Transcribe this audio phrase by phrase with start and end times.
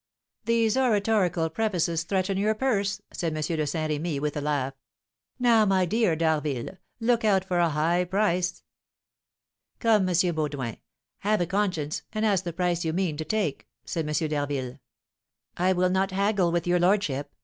[0.45, 3.41] "These oratorical prefaces threaten your purse," said M.
[3.43, 4.73] de Saint Remy, with a laugh.
[5.37, 8.63] "Now, my dear D'Harville, look out for a high price."
[9.77, 10.15] "Come, M.
[10.33, 10.77] Baudoin,
[11.19, 14.27] have a conscience, and ask the price you mean to take!" said M.
[14.27, 14.79] d'Harville.
[15.55, 17.35] "I will not haggle with your lordship.